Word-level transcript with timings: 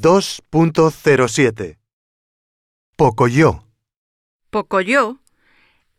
2.07 0.00 1.78
Pocoyo 2.96 3.64
Pocoyo 4.50 5.20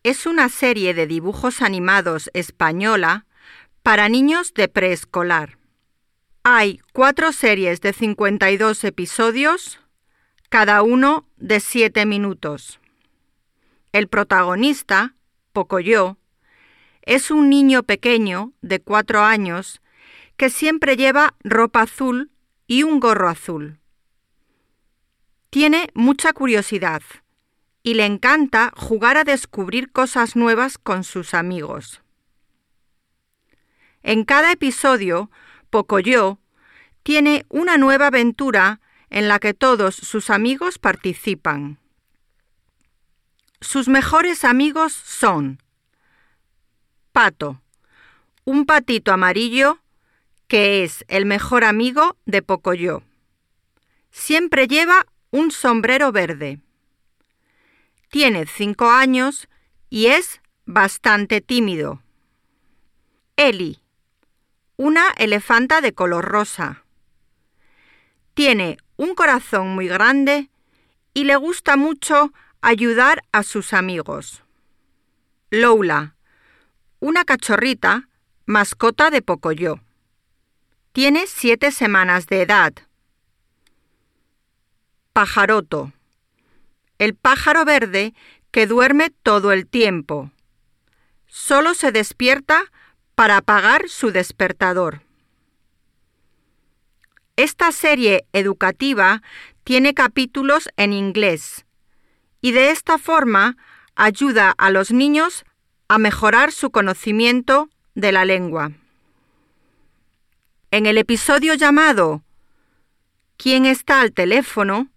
es 0.03 0.25
una 0.25 0.49
serie 0.49 0.93
de 0.93 1.07
dibujos 1.07 1.61
animados 1.61 2.29
española 2.33 3.25
para 3.83 4.09
niños 4.09 4.53
de 4.53 4.67
preescolar. 4.67 5.57
Hay 6.43 6.81
cuatro 6.93 7.31
series 7.31 7.79
de 7.81 7.93
52 7.93 8.83
episodios, 8.83 9.79
cada 10.49 10.83
uno 10.83 11.25
de 11.37 11.59
7 11.59 12.05
minutos. 12.05 12.79
El 13.93 14.07
protagonista, 14.07 15.15
Pocoyo, 15.53 16.17
es 17.01 17.31
un 17.31 17.49
niño 17.49 17.83
pequeño 17.83 18.51
de 18.61 18.81
cuatro 18.81 19.21
años 19.21 19.81
que 20.37 20.49
siempre 20.49 20.97
lleva 20.97 21.33
ropa 21.43 21.83
azul 21.83 22.29
y 22.67 22.83
un 22.83 22.99
gorro 22.99 23.29
azul. 23.29 23.79
Tiene 25.49 25.89
mucha 25.93 26.33
curiosidad 26.33 27.01
y 27.83 27.93
le 27.93 28.05
encanta 28.05 28.71
jugar 28.75 29.17
a 29.17 29.23
descubrir 29.23 29.91
cosas 29.91 30.35
nuevas 30.35 30.77
con 30.77 31.03
sus 31.03 31.33
amigos. 31.33 32.01
En 34.01 34.23
cada 34.23 34.51
episodio, 34.51 35.29
Pocoyo 35.69 36.39
tiene 37.03 37.45
una 37.49 37.77
nueva 37.77 38.07
aventura 38.07 38.81
en 39.09 39.27
la 39.27 39.39
que 39.39 39.53
todos 39.53 39.95
sus 39.95 40.29
amigos 40.29 40.79
participan. 40.79 41.79
Sus 43.61 43.87
mejores 43.87 44.43
amigos 44.43 44.93
son 44.93 45.61
Pato, 47.11 47.61
un 48.43 48.65
patito 48.65 49.11
amarillo 49.13 49.79
que 50.47 50.83
es 50.83 51.05
el 51.07 51.25
mejor 51.25 51.63
amigo 51.63 52.17
de 52.25 52.41
Pocoyo. 52.41 53.03
Siempre 54.11 54.67
lleva 54.67 55.05
un 55.35 55.51
sombrero 55.51 56.13
verde. 56.13 56.61
Tiene 58.09 58.45
cinco 58.45 58.89
años 58.89 59.49
y 59.89 60.05
es 60.05 60.39
bastante 60.65 61.41
tímido. 61.41 62.01
Eli, 63.35 63.81
una 64.77 65.09
elefanta 65.17 65.81
de 65.81 65.93
color 65.93 66.23
rosa. 66.23 66.85
Tiene 68.33 68.77
un 68.95 69.13
corazón 69.13 69.75
muy 69.75 69.89
grande 69.89 70.49
y 71.13 71.25
le 71.25 71.35
gusta 71.35 71.75
mucho 71.75 72.31
ayudar 72.61 73.21
a 73.33 73.43
sus 73.43 73.73
amigos. 73.73 74.41
Lola, 75.49 76.15
una 77.01 77.25
cachorrita, 77.25 78.07
mascota 78.45 79.09
de 79.09 79.21
Pocoyo. 79.21 79.81
Tiene 80.93 81.27
siete 81.27 81.73
semanas 81.73 82.27
de 82.27 82.41
edad. 82.41 82.73
Pajaroto. 85.15 85.93
El 86.97 87.15
pájaro 87.15 87.63
verde 87.63 88.13
que 88.51 88.67
duerme 88.67 89.11
todo 89.23 89.53
el 89.53 89.65
tiempo. 89.65 90.29
Solo 91.25 91.73
se 91.73 91.93
despierta 91.93 92.65
para 93.15 93.37
apagar 93.37 93.87
su 93.87 94.11
despertador. 94.11 95.03
Esta 97.37 97.71
serie 97.71 98.25
educativa 98.33 99.21
tiene 99.63 99.93
capítulos 99.93 100.67
en 100.75 100.91
inglés 100.91 101.65
y 102.41 102.51
de 102.51 102.71
esta 102.71 102.97
forma 102.97 103.55
ayuda 103.95 104.53
a 104.57 104.69
los 104.69 104.91
niños 104.91 105.45
a 105.87 105.97
mejorar 105.97 106.51
su 106.51 106.71
conocimiento 106.71 107.69
de 107.93 108.11
la 108.11 108.25
lengua. 108.25 108.73
En 110.71 110.85
el 110.85 110.97
episodio 110.97 111.53
llamado 111.53 112.21
¿Quién 113.37 113.65
está 113.65 114.01
al 114.01 114.11
teléfono? 114.11 114.89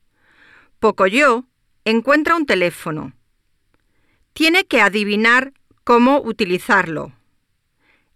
Pocoyo 0.81 1.45
encuentra 1.85 2.37
un 2.37 2.47
teléfono. 2.47 3.13
Tiene 4.33 4.65
que 4.65 4.81
adivinar 4.81 5.53
cómo 5.83 6.21
utilizarlo. 6.21 7.13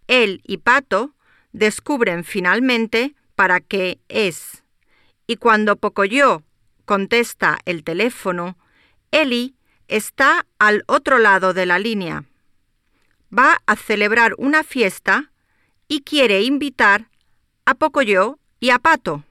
Él 0.07 0.43
y 0.45 0.59
Pato 0.59 1.13
descubren 1.53 2.23
finalmente 2.23 3.17
para 3.35 3.59
qué 3.59 3.99
es. 4.09 4.63
Y 5.27 5.39
cuando 5.39 5.75
Pocoyo 5.75 6.45
contesta 6.85 7.59
el 7.65 7.83
teléfono, 7.83 8.57
Eli 9.11 9.57
está 9.89 10.47
al 10.61 10.85
otro 10.87 11.19
lado 11.19 11.55
de 11.55 11.67
la 11.67 11.81
línea. 11.81 12.27
Va 13.37 13.61
a 13.67 13.75
celebrar 13.75 14.35
una 14.39 14.63
fiesta 14.63 15.33
y 15.89 16.03
quiere 16.03 16.43
invitar 16.43 17.09
a 17.65 17.75
Pocoyo 17.75 18.39
y 18.61 18.71
a 18.71 18.79
Pato. 18.79 19.25